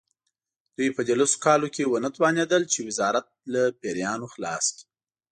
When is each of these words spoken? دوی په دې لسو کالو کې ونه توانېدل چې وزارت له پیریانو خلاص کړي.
دوی 0.77 0.89
په 0.97 1.01
دې 1.07 1.13
لسو 1.19 1.37
کالو 1.45 1.67
کې 1.75 1.83
ونه 1.87 2.09
توانېدل 2.15 2.61
چې 2.71 2.79
وزارت 2.87 3.25
له 3.53 3.61
پیریانو 3.81 4.27
خلاص 4.33 4.65
کړي. 4.75 4.83